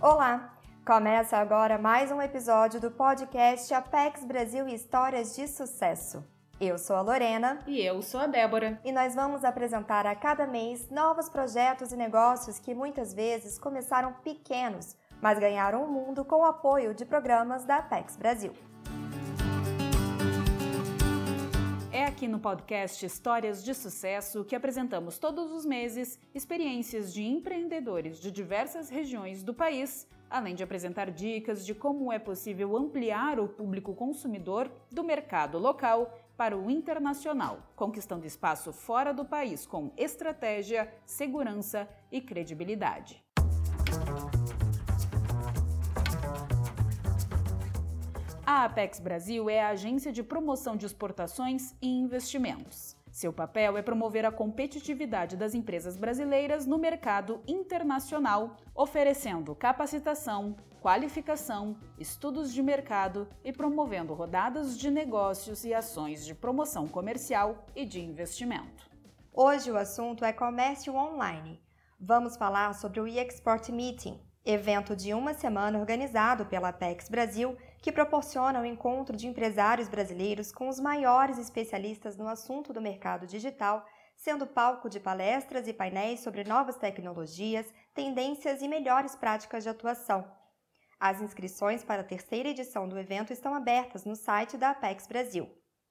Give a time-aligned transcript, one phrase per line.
[0.00, 0.56] Olá!
[0.86, 6.24] Começa agora mais um episódio do podcast Apex Brasil Histórias de Sucesso.
[6.60, 7.58] Eu sou a Lorena.
[7.66, 8.80] E eu sou a Débora.
[8.84, 14.12] E nós vamos apresentar a cada mês novos projetos e negócios que muitas vezes começaram
[14.22, 18.52] pequenos, mas ganharam o mundo com o apoio de programas da Apex Brasil.
[21.98, 28.20] É aqui no podcast Histórias de Sucesso que apresentamos todos os meses experiências de empreendedores
[28.20, 33.48] de diversas regiões do país, além de apresentar dicas de como é possível ampliar o
[33.48, 40.94] público consumidor do mercado local para o internacional, conquistando espaço fora do país com estratégia,
[41.04, 43.27] segurança e credibilidade.
[48.50, 52.96] A Apex Brasil é a agência de promoção de exportações e investimentos.
[53.12, 61.76] Seu papel é promover a competitividade das empresas brasileiras no mercado internacional, oferecendo capacitação, qualificação,
[61.98, 68.00] estudos de mercado e promovendo rodadas de negócios e ações de promoção comercial e de
[68.00, 68.90] investimento.
[69.30, 71.60] Hoje o assunto é comércio online.
[72.00, 77.92] Vamos falar sobre o e-export meeting, evento de uma semana organizado pela Apex Brasil que
[77.92, 83.84] proporciona o encontro de empresários brasileiros com os maiores especialistas no assunto do mercado digital,
[84.16, 90.28] sendo palco de palestras e painéis sobre novas tecnologias, tendências e melhores práticas de atuação.
[90.98, 95.48] As inscrições para a terceira edição do evento estão abertas no site da Apex Brasil.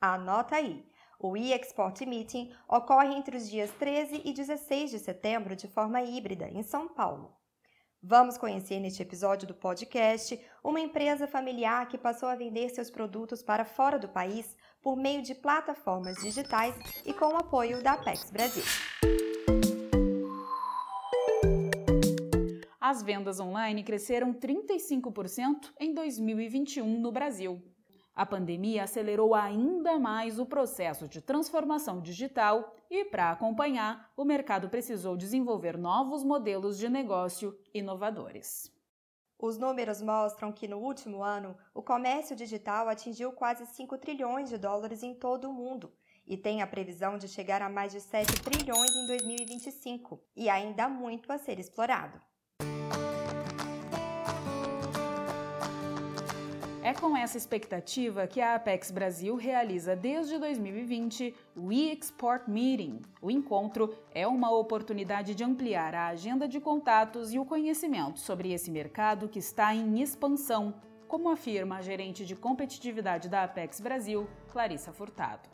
[0.00, 0.84] Anota aí!
[1.20, 6.48] O e-Export Meeting ocorre entre os dias 13 e 16 de setembro de forma híbrida,
[6.48, 7.37] em São Paulo.
[8.02, 13.42] Vamos conhecer neste episódio do podcast uma empresa familiar que passou a vender seus produtos
[13.42, 18.30] para fora do país por meio de plataformas digitais e com o apoio da Apex
[18.30, 18.62] Brasil.
[22.80, 27.60] As vendas online cresceram 35% em 2021 no Brasil.
[28.18, 34.68] A pandemia acelerou ainda mais o processo de transformação digital e, para acompanhar, o mercado
[34.68, 38.72] precisou desenvolver novos modelos de negócio inovadores.
[39.38, 44.58] Os números mostram que no último ano, o comércio digital atingiu quase 5 trilhões de
[44.58, 45.92] dólares em todo o mundo
[46.26, 50.86] e tem a previsão de chegar a mais de 7 trilhões em 2025, e ainda
[50.86, 52.20] há muito a ser explorado.
[56.88, 63.02] É com essa expectativa que a Apex Brasil realiza desde 2020 o e-Export Meeting.
[63.20, 68.54] O encontro é uma oportunidade de ampliar a agenda de contatos e o conhecimento sobre
[68.54, 70.72] esse mercado que está em expansão,
[71.06, 75.46] como afirma a gerente de competitividade da Apex Brasil, Clarissa Furtado.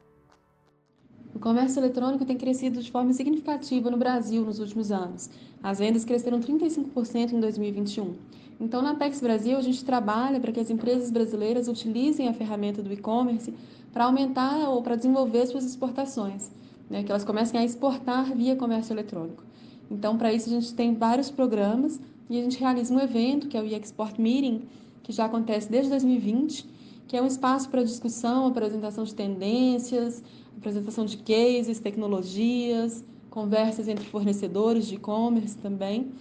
[1.34, 5.28] O comércio eletrônico tem crescido de forma significativa no Brasil nos últimos anos.
[5.60, 8.14] As vendas cresceram 35% em 2021.
[8.60, 12.82] Então, na Apex Brasil, a gente trabalha para que as empresas brasileiras utilizem a ferramenta
[12.82, 13.52] do e-commerce
[13.92, 16.50] para aumentar ou para desenvolver suas exportações,
[16.88, 17.02] né?
[17.02, 19.42] que elas comecem a exportar via comércio eletrônico.
[19.90, 22.00] Então, para isso, a gente tem vários programas
[22.30, 24.62] e a gente realiza um evento, que é o e-Export Meeting,
[25.02, 26.66] que já acontece desde 2020,
[27.06, 30.22] que é um espaço para discussão, apresentação de tendências,
[30.56, 36.12] apresentação de cases, tecnologias, conversas entre fornecedores de e-commerce também.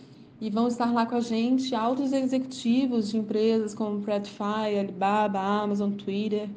[0.43, 5.93] E vão estar lá com a gente altos executivos de empresas como Predify, Alibaba, Amazon,
[5.93, 6.49] Twitter,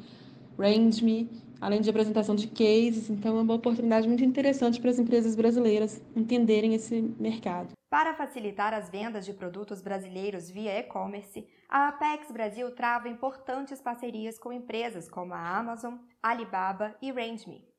[0.59, 1.29] RangeMe,
[1.61, 3.09] além de apresentação de cases.
[3.09, 7.69] Então, é uma oportunidade muito interessante para as empresas brasileiras entenderem esse mercado.
[7.89, 14.37] Para facilitar as vendas de produtos brasileiros via e-commerce, a Apex Brasil trava importantes parcerias
[14.37, 17.76] com empresas como a Amazon, Alibaba e RangeMe.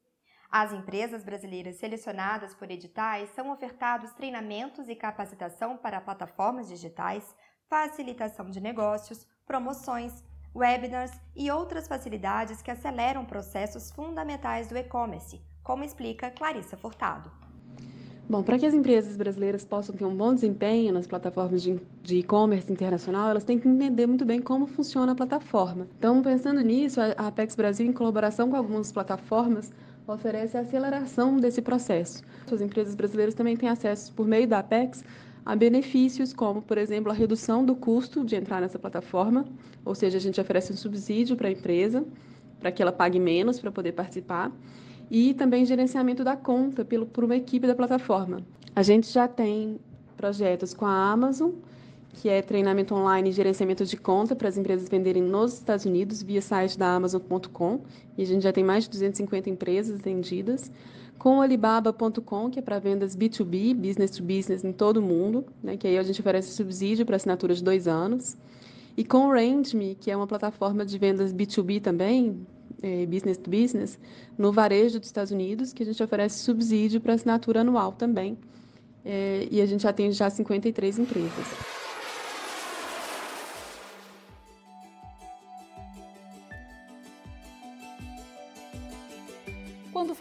[0.51, 7.37] As empresas brasileiras selecionadas por editais são ofertados treinamentos e capacitação para plataformas digitais,
[7.69, 15.85] facilitação de negócios, promoções, webinars e outras facilidades que aceleram processos fundamentais do e-commerce, como
[15.85, 17.31] explica Clarissa Furtado.
[18.27, 21.79] Bom, para que as empresas brasileiras possam ter um bom desempenho nas plataformas de
[22.11, 25.87] e-commerce internacional, elas têm que entender muito bem como funciona a plataforma.
[25.99, 29.73] Então, pensando nisso, a Apex Brasil, em colaboração com algumas plataformas,
[30.13, 32.23] oferece a aceleração desse processo.
[32.51, 35.05] As empresas brasileiras também têm acesso, por meio da Apex,
[35.45, 39.47] a benefícios como, por exemplo, a redução do custo de entrar nessa plataforma,
[39.85, 42.05] ou seja, a gente oferece um subsídio para a empresa,
[42.61, 44.53] para que ela pague menos para poder participar,
[45.11, 48.43] e também gerenciamento da conta pelo, por uma equipe da plataforma.
[48.77, 49.81] A gente já tem
[50.17, 51.53] projetos com a Amazon,
[52.21, 56.21] que é treinamento online e gerenciamento de conta para as empresas venderem nos Estados Unidos
[56.21, 57.81] via site da Amazon.com.
[58.17, 60.71] E a gente já tem mais de 250 empresas vendidas.
[61.17, 65.45] com o Alibaba.com, que é para vendas B2B, business to business em todo o mundo,
[65.61, 68.37] né, que aí a gente oferece subsídio para assinatura de dois anos.
[68.97, 72.47] E com o RangeMe, que é uma plataforma de vendas B2B também,
[72.83, 73.99] é, business to business,
[74.37, 78.39] no varejo dos Estados Unidos, que a gente oferece subsídio para assinatura anual também.
[79.05, 81.78] É, e a gente atende já 53 empresas.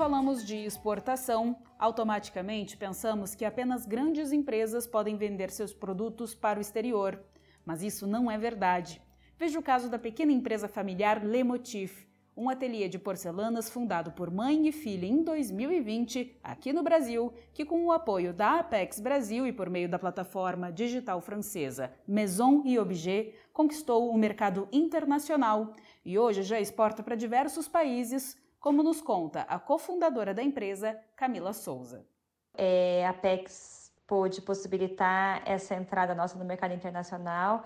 [0.07, 6.61] Falamos de exportação, automaticamente pensamos que apenas grandes empresas podem vender seus produtos para o
[6.61, 7.21] exterior.
[7.65, 9.01] Mas isso não é verdade.
[9.37, 12.07] Veja o caso da pequena empresa familiar Lemotif,
[12.37, 17.65] um ateliê de porcelanas fundado por mãe e filha em 2020, aqui no Brasil, que
[17.65, 22.79] com o apoio da Apex Brasil e por meio da plataforma digital francesa Maison e
[22.79, 25.75] Objet, conquistou o mercado internacional
[26.05, 31.53] e hoje já exporta para diversos países, como nos conta a cofundadora da empresa, Camila
[31.53, 32.05] Souza.
[32.53, 37.65] É, a Apex pôde possibilitar essa entrada nossa no mercado internacional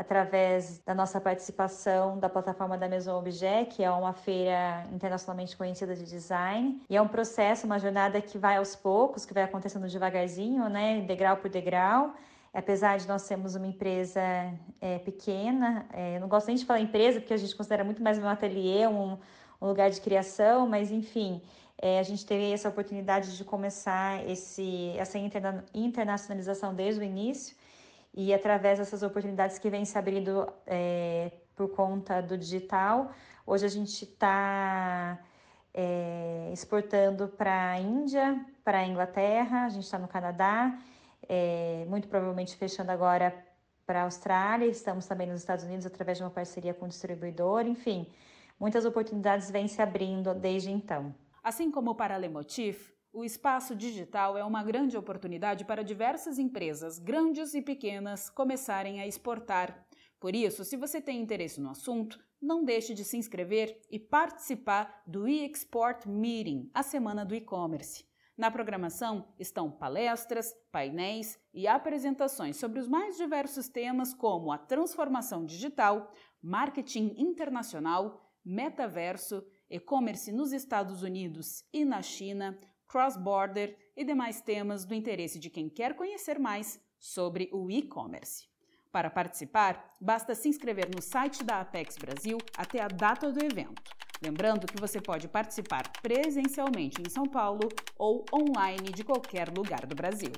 [0.00, 5.94] através da nossa participação da plataforma da Maison Objet, que é uma feira internacionalmente conhecida
[5.94, 6.80] de design.
[6.88, 11.02] E é um processo, uma jornada que vai aos poucos, que vai acontecendo devagarzinho, né,
[11.02, 12.14] degrau por degrau.
[12.52, 14.22] Apesar de nós sermos uma empresa
[14.80, 18.02] é, pequena, é, eu não gosto nem de falar empresa, porque a gente considera muito
[18.02, 19.18] mais um ateliê, um,
[19.60, 21.42] um lugar de criação, mas enfim,
[21.80, 27.56] é, a gente teve essa oportunidade de começar esse, essa interna internacionalização desde o início
[28.14, 33.12] e através dessas oportunidades que vem se abrindo é, por conta do digital,
[33.46, 35.18] hoje a gente está
[35.72, 40.78] é, exportando para a Índia, para a Inglaterra, a gente está no Canadá,
[41.28, 43.34] é, muito provavelmente fechando agora
[43.86, 47.66] para a Austrália, estamos também nos Estados Unidos através de uma parceria com o distribuidor,
[47.66, 48.06] enfim
[48.60, 51.14] muitas oportunidades vêm se abrindo desde então.
[51.42, 56.98] Assim como para a Lemotif, o espaço digital é uma grande oportunidade para diversas empresas,
[56.98, 59.86] grandes e pequenas, começarem a exportar.
[60.20, 65.02] Por isso, se você tem interesse no assunto, não deixe de se inscrever e participar
[65.06, 68.04] do e-export Meeting, a semana do e-commerce.
[68.36, 75.44] Na programação estão palestras, painéis e apresentações sobre os mais diversos temas, como a transformação
[75.44, 76.10] digital,
[76.40, 84.94] marketing internacional, metaverso, e-commerce nos Estados Unidos e na China, cross-border e demais temas do
[84.94, 88.48] interesse de quem quer conhecer mais sobre o e-commerce.
[88.90, 93.80] Para participar, basta se inscrever no site da Apex Brasil até a data do evento.
[94.22, 99.94] Lembrando que você pode participar presencialmente em São Paulo ou online de qualquer lugar do
[99.94, 100.32] Brasil.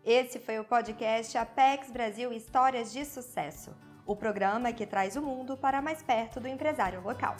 [0.04, 3.74] Esse foi o podcast Apex Brasil Histórias de Sucesso,
[4.06, 7.34] o programa que traz o mundo para mais perto do empresário local.